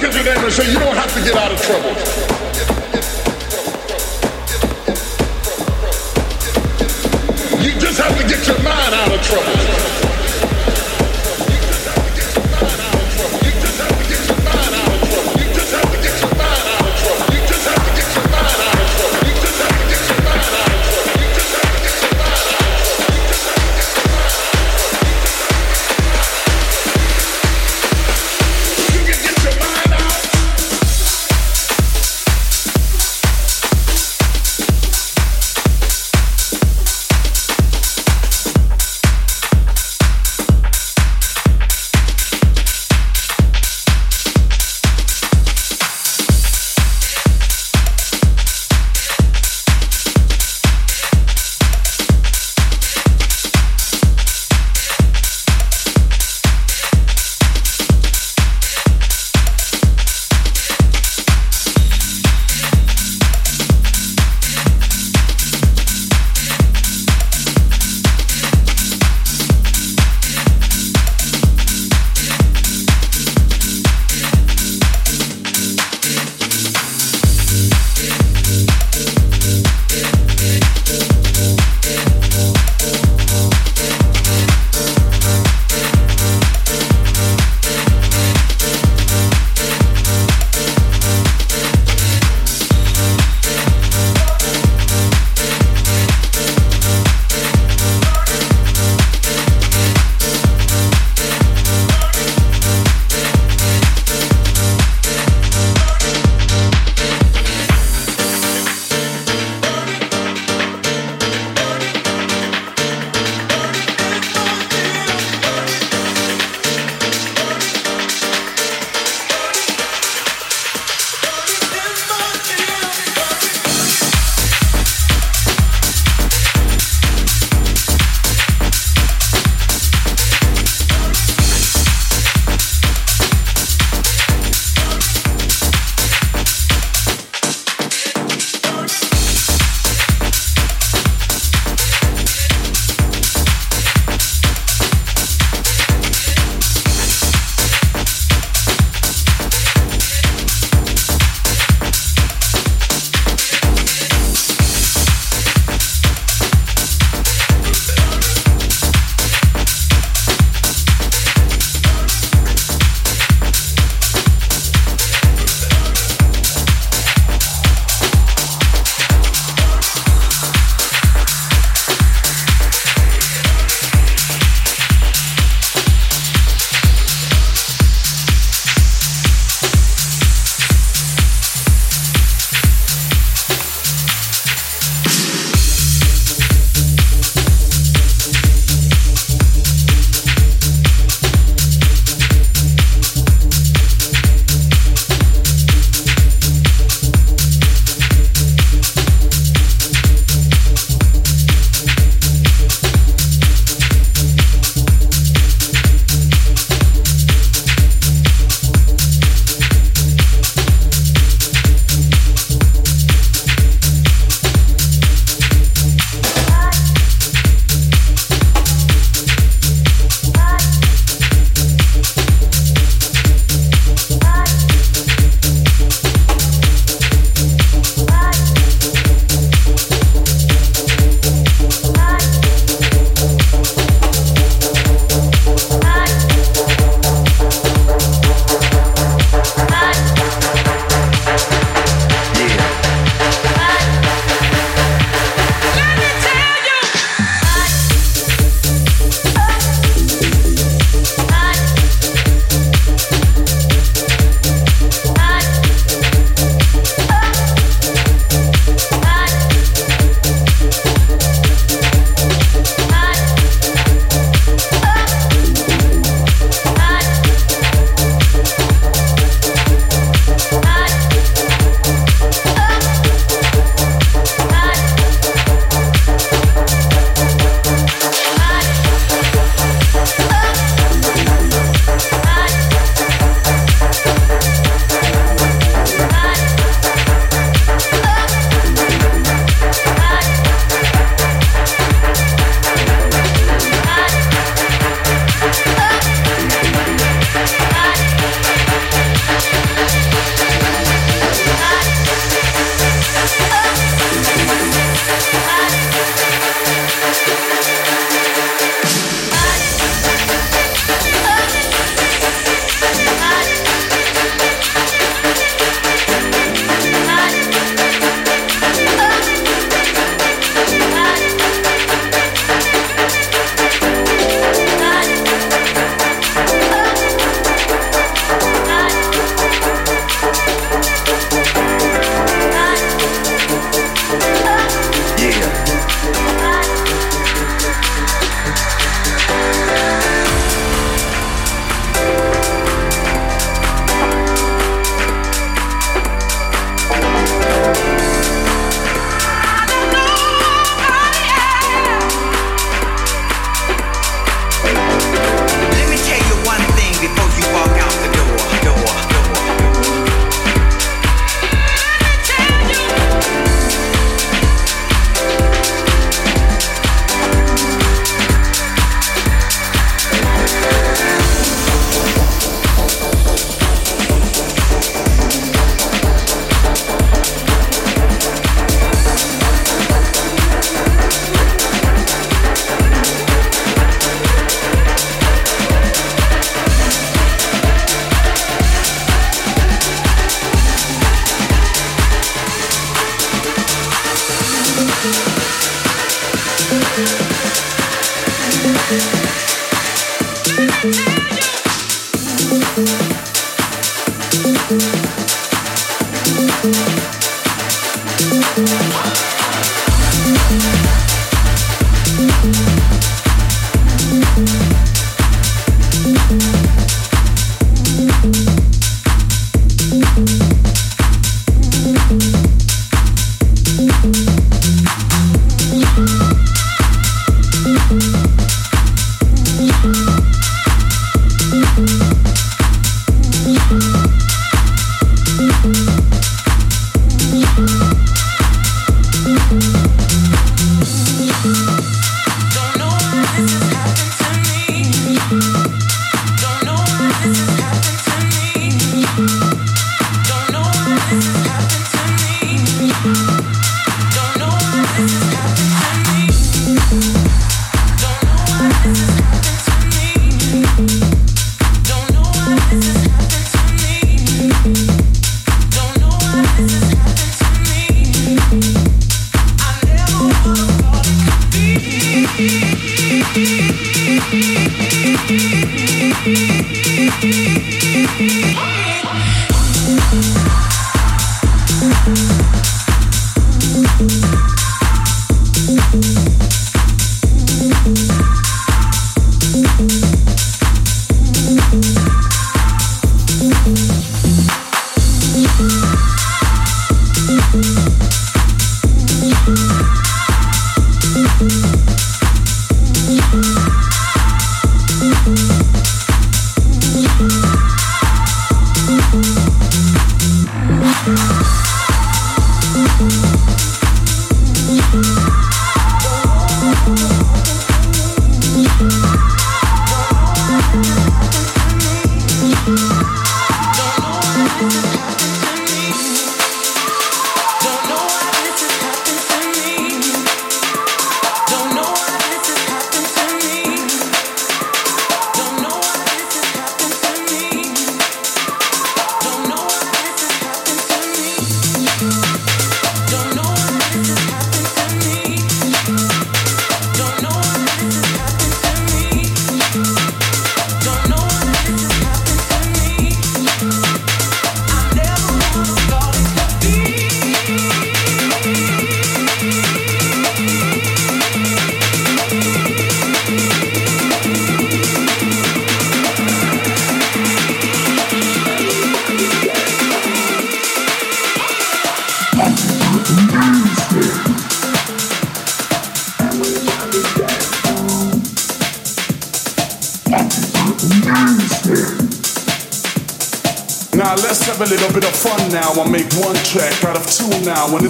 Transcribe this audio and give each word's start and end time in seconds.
look 0.00 0.10
at 0.10 0.14
your 0.14 0.24
neighbor 0.24 0.46
and 0.46 0.52
say, 0.52 0.70
you 0.70 0.78
don't 0.78 0.94
have 0.94 1.12
to 1.12 1.20
get 1.22 1.34
out 1.34 1.50
of 1.50 1.60
trouble. 1.60 1.90
You 7.60 7.80
just 7.80 7.98
have 7.98 8.16
to 8.16 8.28
get 8.28 8.46
your 8.46 8.62
mind 8.62 8.94
out 8.94 9.12
of 9.12 9.22
trouble. 9.22 10.07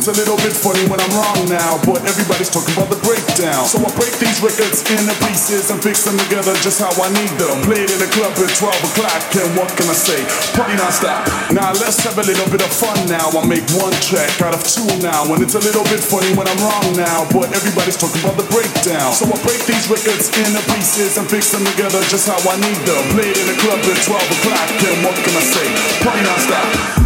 A 0.09 0.17
little 0.17 0.41
bit 0.41 0.57
funny 0.57 0.81
when 0.89 0.97
I'm 0.97 1.13
wrong 1.13 1.45
now. 1.53 1.77
But 1.85 2.01
everybody's 2.09 2.49
talking 2.49 2.73
about 2.73 2.89
the 2.89 3.01
breakdown. 3.05 3.69
So 3.69 3.77
I 3.85 3.93
break 3.93 4.17
these 4.17 4.41
records 4.41 4.81
into 4.89 5.13
pieces 5.29 5.69
and 5.69 5.77
fix 5.85 6.09
them 6.09 6.17
together 6.17 6.57
just 6.65 6.81
how 6.81 6.89
I 6.97 7.13
need 7.13 7.33
them. 7.37 7.61
Played 7.69 7.93
in 7.93 8.01
a 8.01 8.11
club 8.17 8.33
at 8.41 8.49
12 8.49 8.73
o'clock. 8.89 9.21
And 9.37 9.53
what 9.53 9.69
can 9.77 9.85
I 9.85 9.97
say? 9.97 10.21
Party 10.57 10.81
non 10.81 10.89
stop. 10.93 11.29
Now 11.53 11.77
let's 11.77 12.01
have 12.09 12.17
a 12.17 12.25
little 12.25 12.49
bit 12.49 12.65
of 12.65 12.73
fun 12.73 12.97
now. 13.05 13.29
I 13.37 13.45
make 13.45 13.69
one 13.77 13.93
track 14.01 14.33
out 14.41 14.57
of 14.57 14.65
two 14.65 14.89
now. 15.05 15.29
And 15.29 15.45
it's 15.45 15.55
a 15.55 15.63
little 15.63 15.85
bit 15.93 16.01
funny 16.01 16.33
when 16.33 16.49
I'm 16.49 16.61
wrong 16.65 16.89
now. 16.97 17.29
But 17.29 17.53
everybody's 17.53 18.01
talking 18.01 18.25
about 18.25 18.41
the 18.41 18.49
breakdown. 18.49 19.13
So 19.13 19.29
I 19.29 19.37
break 19.45 19.61
these 19.69 19.93
records 19.93 20.33
into 20.41 20.65
pieces 20.73 21.21
and 21.21 21.29
fix 21.29 21.53
them 21.53 21.69
together 21.77 22.01
just 22.09 22.25
how 22.25 22.41
I 22.49 22.57
need 22.57 22.81
them. 22.89 23.03
Played 23.13 23.37
in 23.37 23.47
a 23.53 23.57
club 23.61 23.81
at 23.85 23.99
12 24.01 24.37
o'clock. 24.41 24.69
And 24.89 24.99
what 25.05 25.17
can 25.21 25.35
I 25.37 25.45
say? 25.45 25.67
Party 26.01 26.98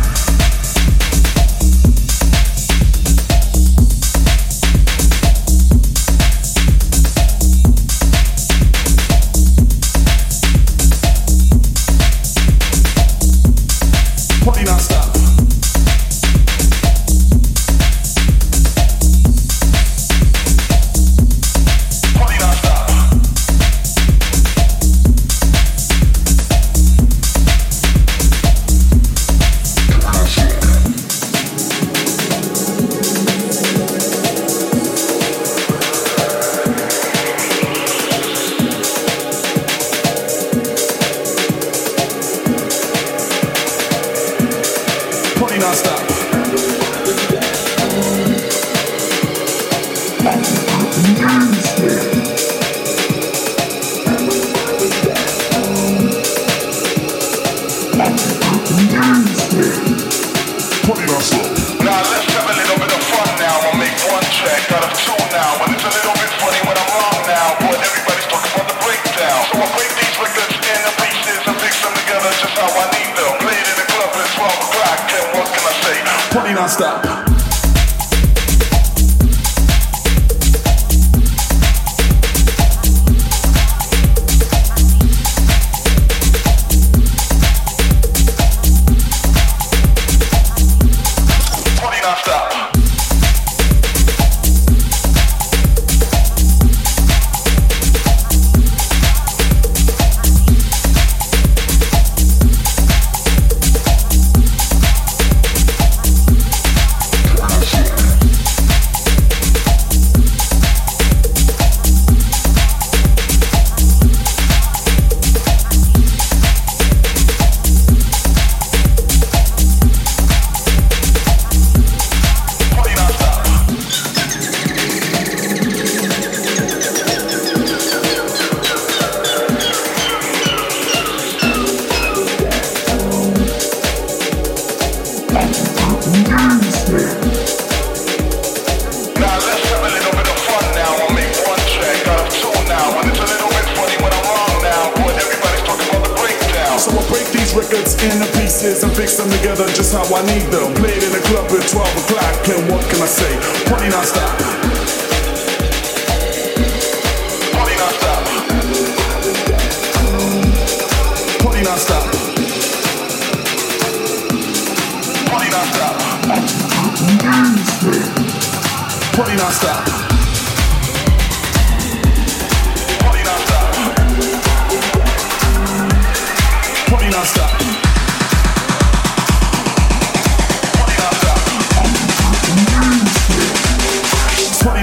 non 167.82 169.50
stop. 169.50 169.92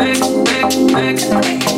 You 0.00 1.77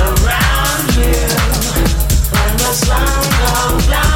around 0.00 0.96
you, 0.96 1.12
when 2.32 2.56
the 2.56 2.72
sun 2.72 3.06
goes 3.38 3.86
down. 3.86 4.11